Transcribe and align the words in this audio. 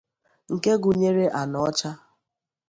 nke 0.53 0.73
gụnyere 0.83 1.25
Anaocha 1.41 1.89